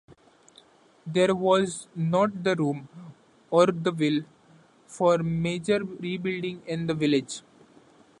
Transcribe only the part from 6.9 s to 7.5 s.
village.